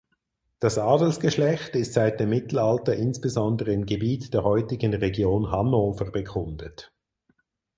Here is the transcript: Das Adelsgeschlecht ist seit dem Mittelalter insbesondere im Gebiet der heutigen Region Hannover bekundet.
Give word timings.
Das 0.59 0.79
Adelsgeschlecht 0.79 1.75
ist 1.75 1.93
seit 1.93 2.19
dem 2.19 2.29
Mittelalter 2.29 2.95
insbesondere 2.95 3.71
im 3.71 3.85
Gebiet 3.85 4.33
der 4.33 4.43
heutigen 4.43 4.95
Region 4.95 5.51
Hannover 5.51 6.09
bekundet. 6.09 6.91